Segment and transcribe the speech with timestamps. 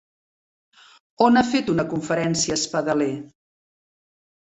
[1.25, 3.11] On ha fet una conferència Espadaler?